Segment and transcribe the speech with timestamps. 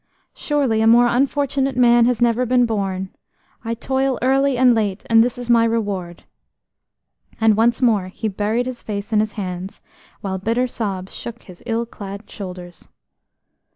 [0.33, 5.37] Surely a more unfortunate man has never been born–I toil early and late, and this
[5.37, 6.23] is my reward."
[7.39, 9.79] And once more he buried his face in his hands,
[10.21, 12.89] while bitter sobs shook his ill clad shoulders.